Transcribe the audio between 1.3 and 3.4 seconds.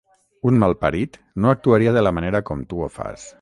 no actuaria de la manera com tu ho fas.